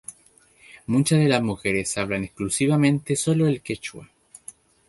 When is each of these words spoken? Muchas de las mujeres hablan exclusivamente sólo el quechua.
Muchas 0.87 1.19
de 1.19 1.27
las 1.29 1.43
mujeres 1.43 1.95
hablan 1.99 2.23
exclusivamente 2.23 3.15
sólo 3.15 3.45
el 3.45 3.61
quechua. 3.61 4.09